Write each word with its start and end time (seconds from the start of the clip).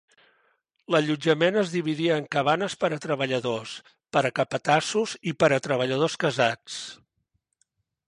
L'allotjament 0.93 1.59
es 1.63 1.73
dividia 1.73 2.17
en 2.21 2.25
cabanes 2.37 2.77
per 2.85 2.91
a 2.97 2.99
treballadors, 3.05 3.75
per 4.17 4.27
a 4.31 4.35
capatassos 4.41 5.17
i 5.33 5.39
per 5.45 5.55
a 5.55 5.63
treballadors 5.71 6.21
casats. 6.27 6.85